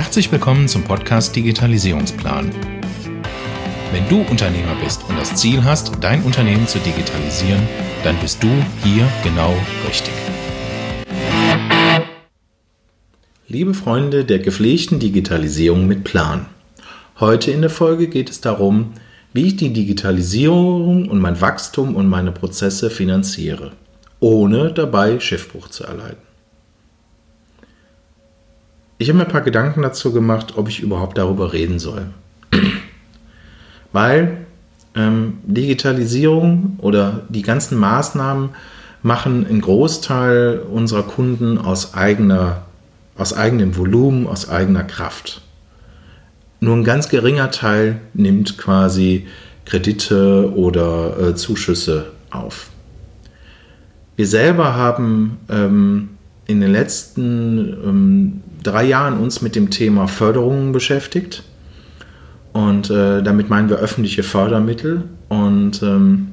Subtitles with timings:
[0.00, 2.52] Herzlich willkommen zum Podcast Digitalisierungsplan.
[3.90, 7.66] Wenn du Unternehmer bist und das Ziel hast, dein Unternehmen zu digitalisieren,
[8.04, 8.46] dann bist du
[8.84, 9.52] hier genau
[9.88, 10.14] richtig.
[13.48, 16.46] Liebe Freunde der gepflegten Digitalisierung mit Plan.
[17.18, 18.92] Heute in der Folge geht es darum,
[19.32, 23.72] wie ich die Digitalisierung und mein Wachstum und meine Prozesse finanziere,
[24.20, 26.27] ohne dabei Schiffbruch zu erleiden.
[29.00, 32.06] Ich habe mir ein paar Gedanken dazu gemacht, ob ich überhaupt darüber reden soll.
[33.92, 34.38] Weil
[34.96, 38.50] ähm, Digitalisierung oder die ganzen Maßnahmen
[39.02, 42.62] machen einen Großteil unserer Kunden aus, eigener,
[43.16, 45.42] aus eigenem Volumen, aus eigener Kraft.
[46.58, 49.28] Nur ein ganz geringer Teil nimmt quasi
[49.64, 52.70] Kredite oder äh, Zuschüsse auf.
[54.16, 56.08] Wir selber haben ähm,
[56.48, 61.42] in den letzten ähm, drei Jahren uns mit dem Thema Förderungen beschäftigt.
[62.52, 65.04] Und äh, damit meinen wir öffentliche Fördermittel.
[65.28, 66.28] Und ähm,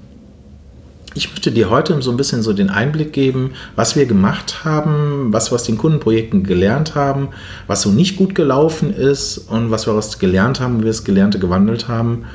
[1.13, 5.31] ich möchte dir heute so ein bisschen so den Einblick geben, was wir gemacht haben,
[5.31, 7.29] was wir aus den Kundenprojekten gelernt haben,
[7.67, 11.05] was so nicht gut gelaufen ist und was wir daraus gelernt haben, wie wir das
[11.05, 12.25] Gelernte gewandelt haben.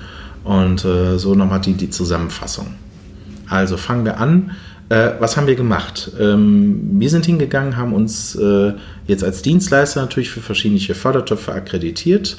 [0.44, 2.68] Und äh, so nochmal die, die Zusammenfassung.
[3.48, 4.52] Also fangen wir an
[4.90, 6.10] äh, was haben wir gemacht?
[6.20, 8.72] Ähm, wir sind hingegangen, haben uns äh,
[9.06, 12.36] jetzt als Dienstleister natürlich für verschiedene Fördertöpfe akkreditiert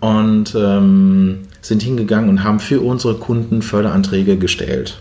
[0.00, 4.98] und ähm, sind hingegangen und haben für unsere Kunden Förderanträge gestellt.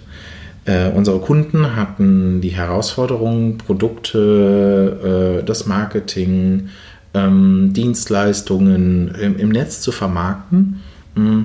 [0.66, 6.70] Äh, unsere Kunden hatten die Herausforderung, Produkte, äh, das Marketing,
[7.16, 10.82] ähm, Dienstleistungen im, im, Netz zu vermarkten
[11.16, 11.40] mm.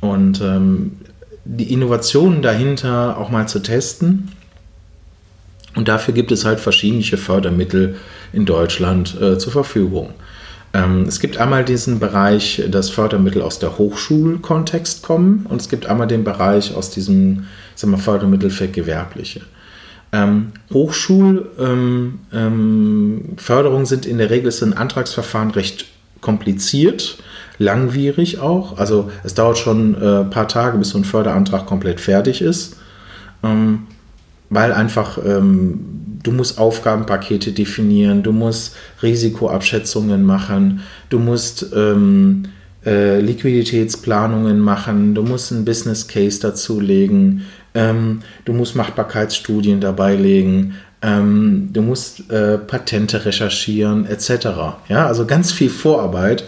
[0.00, 0.92] und ähm,
[1.44, 4.30] die Innovationen dahinter auch mal zu testen
[5.74, 7.96] und dafür gibt es halt verschiedene Fördermittel
[8.32, 10.14] in Deutschland äh, zur Verfügung.
[10.72, 15.86] Ähm, es gibt einmal diesen Bereich, dass Fördermittel aus der Hochschulkontext kommen und es gibt
[15.86, 19.40] einmal den Bereich aus diesem sagen wir, Fördermittel für Gewerbliche.
[20.12, 25.86] Ähm, Hochschulförderungen ähm, ähm sind in der Regel ein Antragsverfahren recht
[26.20, 27.18] kompliziert,
[27.58, 28.78] langwierig auch.
[28.78, 32.76] Also es dauert schon ein äh, paar Tage, bis so ein Förderantrag komplett fertig ist.
[34.50, 42.44] Weil einfach ähm, du musst Aufgabenpakete definieren, du musst Risikoabschätzungen machen, du musst ähm,
[42.84, 47.42] äh, Liquiditätsplanungen machen, du musst einen Business Case dazulegen,
[47.74, 54.48] ähm, du musst Machbarkeitsstudien dabei legen, ähm, du musst äh, Patente recherchieren, etc.
[54.88, 56.44] Ja, also ganz viel Vorarbeit.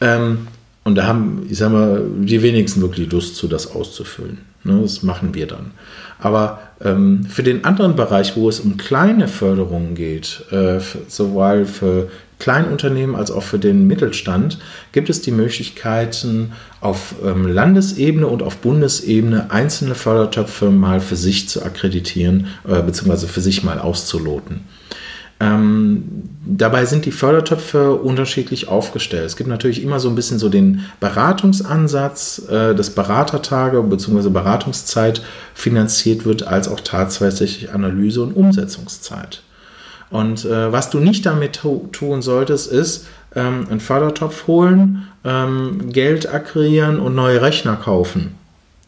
[0.00, 0.48] Ähm,
[0.84, 4.38] und da haben, ich sag mal, die wenigsten wirklich Lust zu, das auszufüllen.
[4.64, 5.72] Ne, das machen wir dann.
[6.20, 10.78] Aber ähm, für den anderen Bereich, wo es um kleine Förderungen geht, äh,
[11.08, 12.08] sowohl für
[12.38, 14.58] Kleinunternehmen als auch für den Mittelstand,
[14.92, 21.48] gibt es die Möglichkeiten, auf ähm, Landesebene und auf Bundesebene einzelne Fördertöpfe mal für sich
[21.48, 24.60] zu akkreditieren, äh, beziehungsweise für sich mal auszuloten.
[25.40, 26.04] Ähm,
[26.46, 29.26] dabei sind die Fördertöpfe unterschiedlich aufgestellt.
[29.26, 34.28] Es gibt natürlich immer so ein bisschen so den Beratungsansatz, äh, dass Beratertage bzw.
[34.28, 35.22] Beratungszeit
[35.54, 39.42] finanziert wird, als auch tatsächlich Analyse und Umsetzungszeit.
[40.10, 41.60] Und äh, was du nicht damit
[41.92, 48.34] tun solltest, ist ähm, einen Fördertopf holen, ähm, Geld akquirieren und neue Rechner kaufen.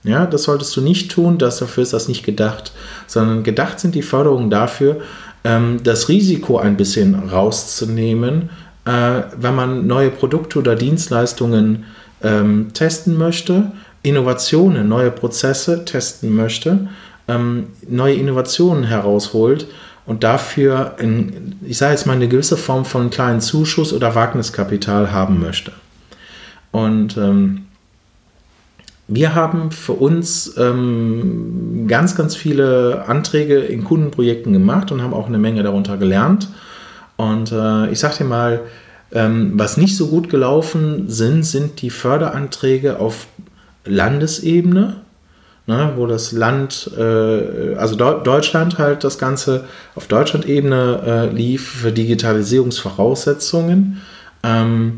[0.03, 2.72] Ja, das solltest du nicht tun, dafür ist das nicht gedacht,
[3.06, 5.00] sondern gedacht sind die Förderungen dafür,
[5.44, 8.50] ähm, das Risiko ein bisschen rauszunehmen,
[8.87, 11.84] äh, wenn man neue Produkte oder Dienstleistungen
[12.22, 13.72] ähm, testen möchte,
[14.03, 16.88] Innovationen, neue Prozesse testen möchte,
[17.28, 19.66] ähm, neue Innovationen herausholt
[20.06, 25.12] und dafür, in, ich sage jetzt mal, eine gewisse Form von kleinen Zuschuss oder Wagniskapital
[25.12, 25.72] haben möchte.
[26.71, 27.63] Und ähm,
[29.06, 35.26] wir haben für uns ähm, ganz, ganz viele Anträge in Kundenprojekten gemacht und haben auch
[35.26, 36.48] eine Menge darunter gelernt.
[37.16, 38.60] Und äh, ich sage dir mal,
[39.12, 43.27] ähm, was nicht so gut gelaufen sind, sind die Förderanträge auf
[43.84, 45.03] Landesebene,
[45.66, 49.65] ne, wo das Land, äh, also Deu Deutschland halt das Ganze
[49.95, 54.01] auf Deutschlandebene äh, lief für Digitalisierungsvoraussetzungen.
[54.42, 54.97] Ähm,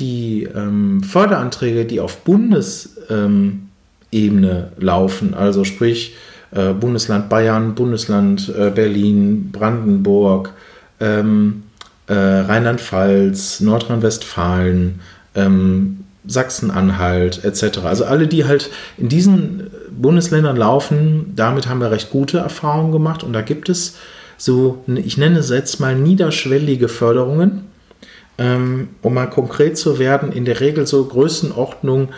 [0.00, 3.68] die ähm, Förderanträge, die auf Bundesebene
[4.12, 6.16] ähm, laufen, also sprich
[6.50, 10.52] äh, Bundesland Bayern, Bundesland äh, Berlin, Brandenburg,
[10.98, 11.62] ähm,
[12.06, 15.00] äh, Rheinland-Pfalz, Nordrhein-Westfalen,
[15.34, 17.78] ähm, Sachsen-Anhalt etc.
[17.84, 23.22] Also alle, die halt in diesen Bundesländern laufen, damit haben wir recht gute Erfahrungen gemacht.
[23.22, 23.96] Und da gibt es
[24.36, 27.69] so, ich nenne es jetzt mal niederschwellige Förderungen,
[28.40, 32.08] ähm, um mal konkret zu werden, in der Regel so Größenordnung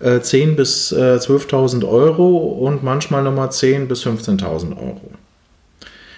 [0.00, 5.10] äh, 10.000 bis äh, 12.000 Euro und manchmal nochmal 10.000 bis 15.000 Euro.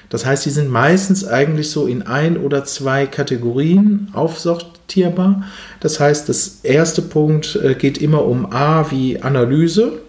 [0.08, 5.44] Das heißt, die sind meistens eigentlich so in ein oder zwei Kategorien aufsortierbar.
[5.78, 10.00] Das heißt, das erste Punkt äh, geht immer um A wie Analyse.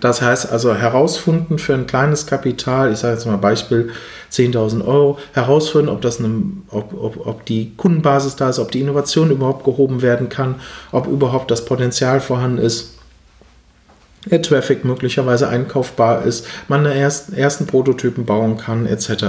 [0.00, 3.90] Das heißt also herausfinden für ein kleines Kapital, ich sage jetzt mal Beispiel
[4.30, 8.80] 10.000 Euro, herausfinden, ob, das eine, ob, ob, ob die Kundenbasis da ist, ob die
[8.80, 10.56] Innovation überhaupt gehoben werden kann,
[10.92, 12.94] ob überhaupt das Potenzial vorhanden ist,
[14.26, 19.26] der Traffic möglicherweise einkaufbar ist, man eine ersten, ersten Prototypen bauen kann, etc.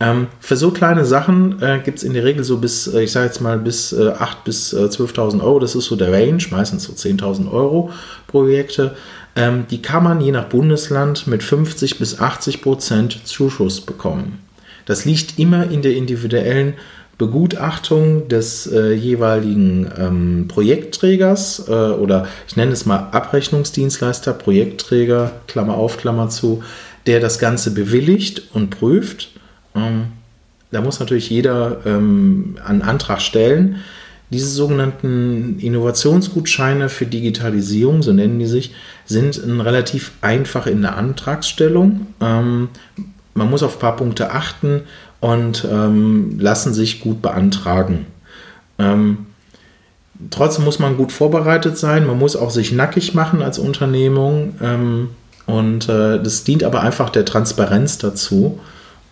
[0.00, 3.12] Ähm, für so kleine Sachen äh, gibt es in der Regel so bis, äh, ich
[3.12, 5.60] sage jetzt mal, bis äh, 8.000 bis äh, 12.000 Euro.
[5.60, 7.90] Das ist so der Range, meistens so 10.000 Euro
[8.26, 8.96] Projekte.
[9.36, 14.40] Ähm, die kann man je nach Bundesland mit 50 bis 80 Prozent Zuschuss bekommen.
[14.86, 16.74] Das liegt immer in der individuellen
[17.18, 25.74] Begutachtung des äh, jeweiligen ähm, Projektträgers äh, oder ich nenne es mal Abrechnungsdienstleister, Projektträger, Klammer
[25.74, 26.64] auf, Klammer zu,
[27.06, 29.30] der das Ganze bewilligt und prüft.
[29.74, 30.04] Ähm,
[30.70, 33.76] da muss natürlich jeder ähm, einen Antrag stellen.
[34.30, 38.74] Diese sogenannten Innovationsgutscheine für Digitalisierung, so nennen die sich,
[39.04, 42.06] sind relativ einfach in der Antragsstellung.
[42.20, 42.68] Ähm,
[43.34, 44.82] man muss auf ein paar Punkte achten
[45.20, 48.06] und ähm, lassen sich gut beantragen.
[48.78, 49.26] Ähm,
[50.30, 52.06] trotzdem muss man gut vorbereitet sein.
[52.06, 54.54] Man muss auch sich nackig machen als Unternehmung.
[54.62, 55.10] Ähm,
[55.46, 58.60] und äh, das dient aber einfach der Transparenz dazu.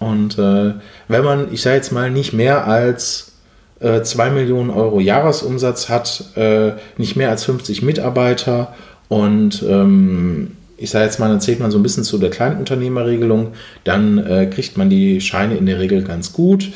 [0.00, 0.74] Und äh,
[1.06, 3.32] wenn man, ich sage jetzt mal, nicht mehr als
[3.78, 8.74] äh, 2 Millionen Euro Jahresumsatz hat, äh, nicht mehr als 50 Mitarbeiter
[9.08, 13.52] und ähm, ich sage jetzt mal, dann zählt man so ein bisschen zu der Kleinunternehmerregelung,
[13.84, 16.70] dann äh, kriegt man die Scheine in der Regel ganz gut.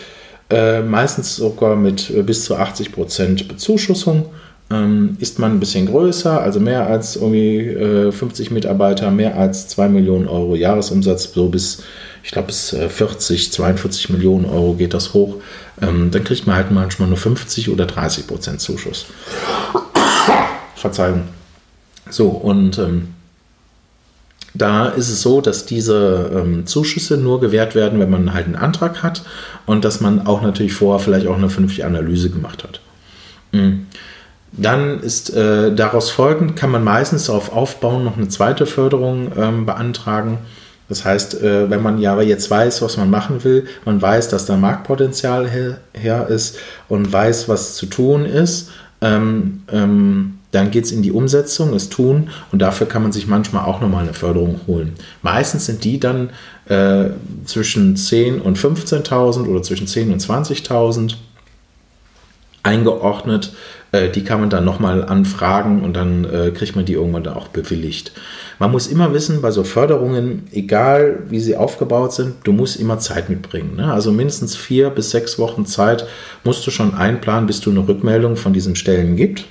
[0.51, 4.27] Äh, meistens sogar mit äh, bis zu 80 Prozent Bezuschussung.
[4.75, 9.89] Ähm, ist man ein bisschen größer, also mehr als irgendwie 50 Mitarbeiter, mehr als 2
[9.89, 11.83] Millionen Euro Jahresumsatz, so bis
[12.25, 15.37] ich glaube, bis 40, äh, 42 Millionen Euro geht das hoch.
[15.81, 19.05] Ähm, dann kriegt man halt manchmal nur 50 oder 30 Prozent Zuschuss.
[20.75, 21.25] Verzeihung.
[22.09, 23.09] So, und ähm,
[24.55, 28.57] da ist es so, dass diese ähm, Zuschüsse nur gewährt werden, wenn man halt einen
[28.57, 29.23] Antrag hat
[29.67, 32.81] und dass man auch natürlich vorher vielleicht auch eine vernünftige Analyse gemacht hat.
[33.53, 33.87] Mhm.
[34.57, 39.67] Dann ist äh, daraus folgend, kann man meistens darauf aufbauen, noch eine zweite Förderung ähm,
[39.67, 40.39] beantragen.
[40.89, 44.47] Das heißt, äh, wenn man ja jetzt weiß, was man machen will, man weiß, dass
[44.47, 46.59] da Marktpotenzial her, her ist
[46.89, 48.71] und weiß, was zu tun ist,
[49.01, 53.27] ähm, ähm, dann geht es in die Umsetzung, das Tun und dafür kann man sich
[53.27, 54.93] manchmal auch nochmal eine Förderung holen.
[55.21, 56.31] Meistens sind die dann
[56.69, 57.07] äh,
[57.45, 61.17] zwischen 10.000 und 15.000 oder zwischen 10.000 und 20.000
[62.65, 63.53] eingeordnet.
[63.93, 67.49] Äh, die kann man dann nochmal anfragen und dann äh, kriegt man die irgendwann auch
[67.49, 68.13] bewilligt.
[68.59, 72.99] Man muss immer wissen, bei so Förderungen, egal wie sie aufgebaut sind, du musst immer
[72.99, 73.77] Zeit mitbringen.
[73.77, 73.93] Ne?
[73.93, 76.07] Also mindestens vier bis sechs Wochen Zeit
[76.43, 79.45] musst du schon einplanen, bis du eine Rückmeldung von diesen Stellen gibt.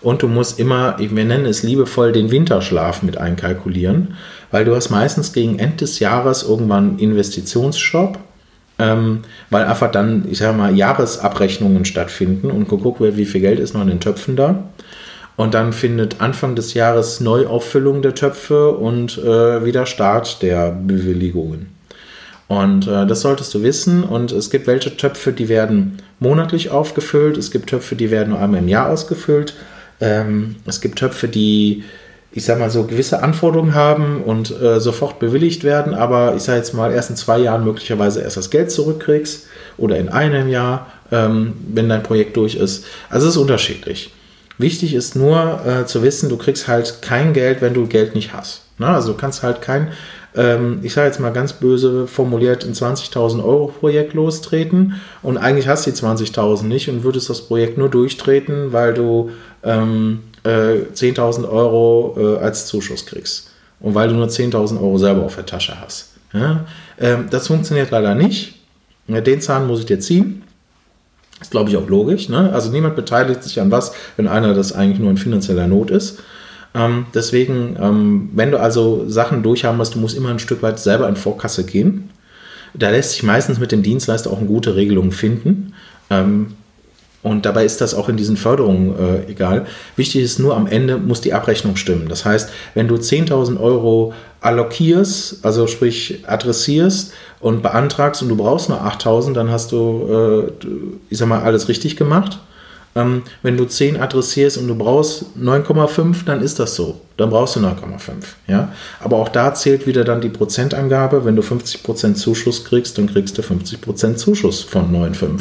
[0.00, 4.14] Und du musst immer, wir nennen es liebevoll, den Winterschlaf mit einkalkulieren,
[4.50, 8.18] weil du hast meistens gegen Ende des Jahres irgendwann Investitionsshop,
[8.82, 13.60] ähm, weil einfach dann, ich sage mal, Jahresabrechnungen stattfinden und geguckt wird, wie viel Geld
[13.60, 14.64] ist noch in den Töpfen da.
[15.36, 21.68] Und dann findet Anfang des Jahres Neuauffüllung der Töpfe und äh, wieder Start der Bewilligungen.
[22.48, 24.02] Und äh, das solltest du wissen.
[24.02, 27.38] Und es gibt welche Töpfe, die werden monatlich aufgefüllt.
[27.38, 29.54] Es gibt Töpfe, die werden nur einmal im Jahr ausgefüllt.
[30.00, 31.84] Ähm, es gibt Töpfe, die,
[32.34, 35.94] ich sag mal so, gewisse Anforderungen haben und äh, sofort bewilligt werden.
[35.94, 39.46] Aber ich sage jetzt mal, erst in zwei Jahren möglicherweise erst das Geld zurückkriegst
[39.76, 42.84] oder in einem Jahr, ähm, wenn dein Projekt durch ist.
[43.10, 44.12] Also es ist unterschiedlich.
[44.58, 48.32] Wichtig ist nur äh, zu wissen, du kriegst halt kein Geld, wenn du Geld nicht
[48.32, 48.62] hast.
[48.78, 48.86] Ne?
[48.86, 49.92] Also du kannst halt kein,
[50.34, 55.68] ähm, ich sage jetzt mal ganz böse formuliert, ein 20.000 Euro Projekt lostreten und eigentlich
[55.68, 59.30] hast du die 20.000 nicht und würdest das Projekt nur durchtreten, weil du
[59.62, 65.22] ähm, äh, 10.000 Euro äh, als Zuschuss kriegst und weil du nur 10.000 Euro selber
[65.22, 66.12] auf der Tasche hast.
[66.32, 66.64] Ja?
[66.98, 68.54] Ähm, das funktioniert leider nicht.
[69.08, 70.42] Den Zahn muss ich dir ziehen.
[71.40, 72.28] Ist, glaube ich, auch logisch.
[72.28, 72.52] Ne?
[72.52, 76.20] Also niemand beteiligt sich an was, wenn einer das eigentlich nur in finanzieller Not ist.
[76.74, 80.78] Ähm, deswegen, ähm, wenn du also Sachen durchhaben musst, du musst immer ein Stück weit
[80.78, 82.10] selber in Vorkasse gehen.
[82.74, 85.74] Da lässt sich meistens mit dem Dienstleister auch eine gute Regelung finden.
[86.10, 86.54] Ähm,
[87.22, 89.66] Und dabei ist das auch in diesen Förderungen äh, egal.
[89.96, 92.08] Wichtig ist nur, am Ende muss die Abrechnung stimmen.
[92.08, 98.68] Das heißt, wenn du 10.000 Euro allokierst, also sprich adressierst und beantragst und du brauchst
[98.70, 100.66] nur 8.000, dann hast du, äh,
[101.10, 102.40] ich sag mal, alles richtig gemacht.
[102.94, 107.00] Ähm, wenn du 10 adressierst und du brauchst 9,5, dann ist das so.
[107.16, 108.12] Dann brauchst du 9,5.
[108.48, 108.72] Ja?
[109.00, 111.24] Aber auch da zählt wieder dann die Prozentangabe.
[111.24, 115.40] Wenn du 50% Zuschuss kriegst, dann kriegst du 50% Zuschuss von 9,5.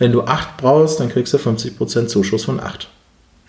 [0.00, 2.88] Wenn du 8 brauchst, dann kriegst du 50% Zuschuss von 8.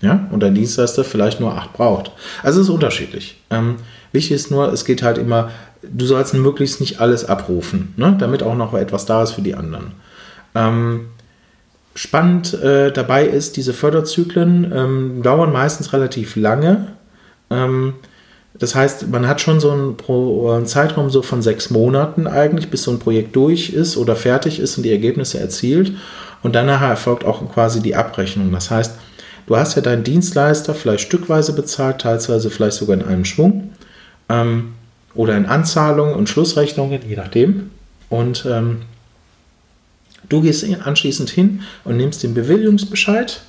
[0.01, 0.27] Ja?
[0.31, 2.11] Und dein Dienstleister vielleicht nur 8 braucht.
[2.43, 3.37] Also es ist unterschiedlich.
[3.49, 3.77] Ähm,
[4.11, 5.49] wichtig ist nur, es geht halt immer,
[5.81, 8.15] du sollst möglichst nicht alles abrufen, ne?
[8.19, 9.93] damit auch noch etwas da ist für die anderen.
[10.53, 11.07] Ähm,
[11.95, 16.87] spannend äh, dabei ist, diese Förderzyklen ähm, dauern meistens relativ lange.
[17.49, 17.93] Ähm,
[18.53, 22.69] das heißt, man hat schon so einen, Pro, einen, Zeitraum so von sechs Monaten eigentlich,
[22.69, 25.93] bis so ein Projekt durch ist oder fertig ist und die Ergebnisse erzielt.
[26.43, 28.51] Und danach erfolgt auch quasi die Abrechnung.
[28.51, 28.95] Das heißt,
[29.47, 33.71] du hast ja deinen Dienstleister vielleicht stückweise bezahlt, teilweise vielleicht sogar in einem Schwung
[34.29, 34.73] ähm,
[35.13, 37.69] oder in Anzahlungen und Schlussrechnungen, je nachdem.
[38.09, 38.81] Und ähm,
[40.31, 43.41] du gehst anschließend hin und nimmst den Bewilligungsbescheid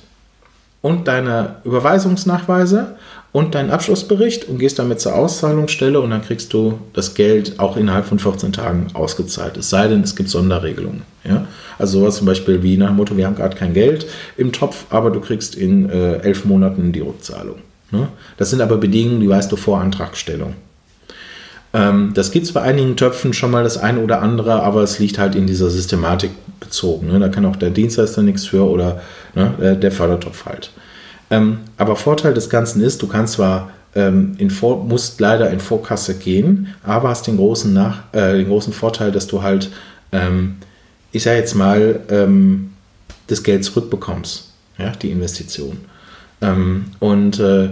[0.81, 2.97] und deine Überweisungsnachweise
[3.31, 7.77] und deinen Abschlussbericht und gehst damit zur Auszahlungsstelle und dann kriegst du das Geld auch
[7.77, 9.57] innerhalb von 14 Tagen ausgezahlt.
[9.57, 11.01] Es sei denn, es gibt Sonderregelungen.
[11.23, 11.47] Ja?
[11.79, 14.05] Also sowas zum Beispiel wie nach dem Motto, wir haben gerade kein Geld
[14.37, 17.55] im Topf, aber du kriegst in äh, elf Monaten die Rückzahlung.
[17.91, 18.07] Ne?
[18.37, 20.53] Das sind aber Bedingungen, die weißt du vor Antragstellung.
[21.73, 24.99] Ähm, das gibt es bei einigen Töpfen schon mal das eine oder andere, aber es
[24.99, 27.07] liegt halt in dieser Systematik bezogen.
[27.07, 27.19] Ne?
[27.19, 29.01] Da kann auch der Dienstleister nichts für oder
[29.35, 30.71] ne, der Fördertopf halt.
[31.29, 35.59] Ähm, aber Vorteil des Ganzen ist, du kannst zwar ähm, in Vor musst leider in
[35.59, 39.69] Vorkasse gehen, aber hast den großen, Nach äh, den großen Vorteil, dass du halt,
[40.11, 40.57] ähm,
[41.11, 42.71] ich sage jetzt mal, ähm,
[43.27, 45.77] das Geld zurückbekommst, ja, die Investition.
[46.41, 47.69] Ähm, und äh,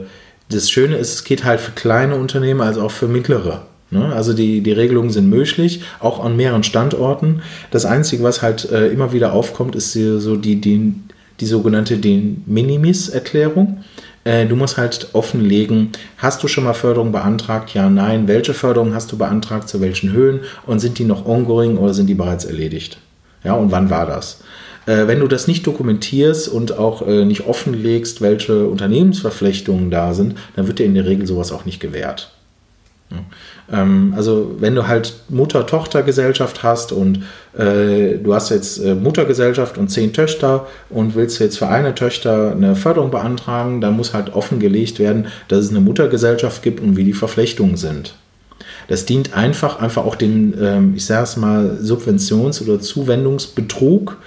[0.49, 3.65] das Schöne ist, es geht halt für kleine Unternehmen, also auch für mittlere.
[3.91, 4.13] Ne?
[4.15, 7.41] Also die, die Regelungen sind möglich, auch an mehreren Standorten.
[7.69, 10.93] Das Einzige, was halt äh, immer wieder aufkommt, ist die, so die, die,
[11.39, 13.83] die sogenannte De Minimis-Erklärung.
[14.23, 17.73] Äh, du musst halt offenlegen, hast du schon mal Förderung beantragt?
[17.73, 18.29] Ja, nein.
[18.29, 19.67] Welche Förderung hast du beantragt?
[19.67, 20.39] Zu welchen Höhen?
[20.65, 22.97] Und sind die noch ongoing oder sind die bereits erledigt?
[23.43, 24.41] Ja, und wann war das?
[24.85, 30.67] Äh, wenn du das nicht dokumentierst und auch nicht offenlegst, welche Unternehmensverflechtungen da sind, dann
[30.67, 32.30] wird dir in der Regel sowas auch nicht gewährt.
[33.71, 37.23] Ähm, also wenn du halt Mutter-Tochter-Gesellschaft hast und
[37.57, 42.51] äh, du hast jetzt äh, Muttergesellschaft und zehn Töchter und willst jetzt für eine Tochter
[42.51, 47.03] eine Förderung beantragen, dann muss halt offengelegt werden, dass es eine Muttergesellschaft gibt und wie
[47.03, 48.15] die Verflechtungen sind.
[48.87, 54.17] Das dient einfach, einfach auch dem, ähm, ich sage es mal, Subventions- oder Zuwendungsbetrug,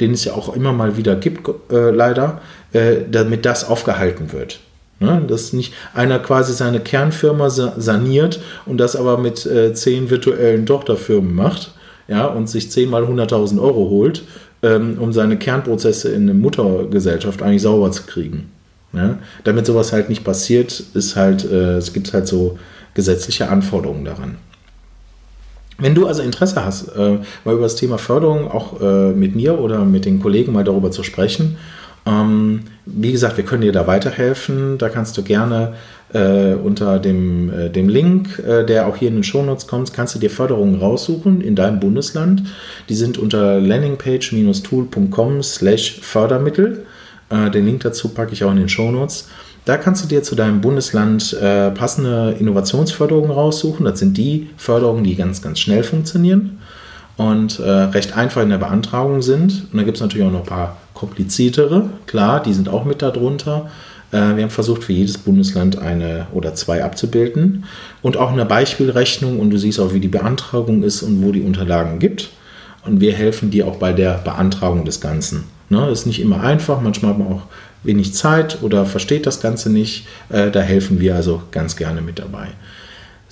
[0.00, 2.40] den es ja auch immer mal wieder gibt, äh, leider,
[2.72, 4.60] äh, damit das aufgehalten wird.
[5.02, 5.22] Ne?
[5.26, 11.34] Dass nicht einer quasi seine Kernfirma saniert und das aber mit äh, zehn virtuellen Tochterfirmen
[11.34, 11.72] macht
[12.08, 14.22] ja, und sich zehnmal 100.000 Euro holt,
[14.62, 18.50] ähm, um seine Kernprozesse in eine Muttergesellschaft eigentlich sauber zu kriegen.
[18.92, 19.18] Ja?
[19.44, 22.58] Damit sowas halt nicht passiert, ist halt, äh, es gibt halt so
[22.94, 24.36] gesetzliche Anforderungen daran.
[25.78, 29.58] Wenn du also Interesse hast, äh, mal über das Thema Förderung auch äh, mit mir
[29.58, 31.56] oder mit den Kollegen mal darüber zu sprechen,
[32.06, 34.78] ähm, wie gesagt, wir können dir da weiterhelfen.
[34.78, 35.74] Da kannst du gerne
[36.12, 40.14] äh, unter dem, äh, dem Link, äh, der auch hier in den Shownotes kommt, kannst
[40.14, 42.44] du dir Förderungen raussuchen in deinem Bundesland.
[42.88, 46.84] Die sind unter landingpage-tool.com slash Fördermittel.
[47.30, 49.28] Äh, den Link dazu packe ich auch in den Shownotes.
[49.64, 53.86] Da kannst du dir zu deinem Bundesland äh, passende Innovationsförderungen raussuchen.
[53.86, 56.58] Das sind die Förderungen, die ganz, ganz schnell funktionieren
[57.16, 59.68] und äh, recht einfach in der Beantragung sind.
[59.72, 63.02] Und da gibt es natürlich auch noch ein paar kompliziertere, klar, die sind auch mit
[63.02, 63.68] darunter.
[64.12, 67.64] Äh, wir haben versucht, für jedes Bundesland eine oder zwei abzubilden
[68.02, 71.42] und auch eine Beispielrechnung und du siehst auch, wie die Beantragung ist und wo die
[71.42, 72.30] Unterlagen gibt.
[72.84, 75.44] Und wir helfen dir auch bei der Beantragung des Ganzen.
[75.70, 77.42] Ne, ist nicht immer einfach, manchmal hat man auch
[77.82, 80.06] wenig Zeit oder versteht das Ganze nicht.
[80.28, 82.46] Äh, da helfen wir also ganz gerne mit dabei.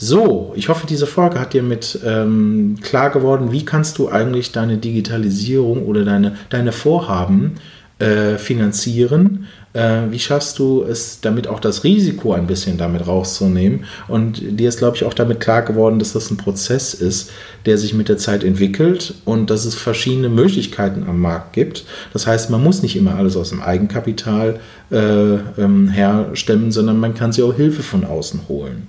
[0.03, 4.51] So, ich hoffe, diese Folge hat dir mit ähm, klar geworden, wie kannst du eigentlich
[4.51, 7.57] deine Digitalisierung oder deine, deine Vorhaben
[7.99, 9.47] äh, finanzieren.
[9.75, 13.85] Äh, wie schaffst du es, damit auch das Risiko ein bisschen damit rauszunehmen?
[14.09, 17.31] Und dir ist, glaube ich, auch damit klar geworden, dass das ein Prozess ist,
[17.67, 21.85] der sich mit der Zeit entwickelt und dass es verschiedene Möglichkeiten am Markt gibt.
[22.15, 27.13] Das heißt, man muss nicht immer alles aus dem Eigenkapital äh, ähm, herstemmen, sondern man
[27.13, 28.87] kann sich auch Hilfe von außen holen.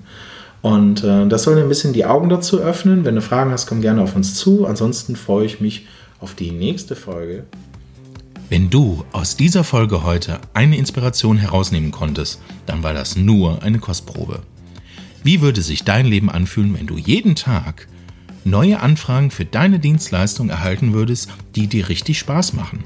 [0.62, 3.04] Und äh, das soll dir ein bisschen die Augen dazu öffnen.
[3.04, 4.66] Wenn du Fragen hast, komm gerne auf uns zu.
[4.66, 5.88] Ansonsten freue ich mich
[6.20, 7.46] auf die nächste Folge.
[8.50, 13.80] Wenn du aus dieser Folge heute eine Inspiration herausnehmen konntest, dann war das nur eine
[13.80, 14.42] Kostprobe.
[15.24, 17.88] Wie würde sich dein Leben anfühlen, wenn du jeden Tag
[18.44, 22.84] neue Anfragen für deine Dienstleistung erhalten würdest, die dir richtig Spaß machen?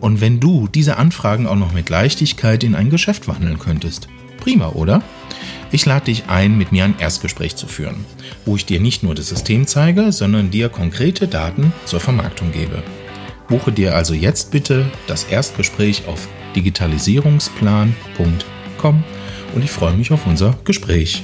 [0.00, 4.08] Und wenn du diese Anfragen auch noch mit Leichtigkeit in ein Geschäft wandeln könntest?
[4.38, 5.02] Prima, oder?
[5.70, 8.06] Ich lade dich ein, mit mir ein Erstgespräch zu führen,
[8.46, 12.82] wo ich dir nicht nur das System zeige, sondern dir konkrete Daten zur Vermarktung gebe.
[13.48, 19.04] Buche dir also jetzt bitte das Erstgespräch auf digitalisierungsplan.com
[19.54, 21.22] und ich freue mich auf unser Gespräch.